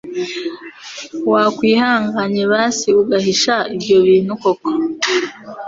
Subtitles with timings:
[1.31, 4.69] wakwihanganye basi ugahisha ibyo bintu koko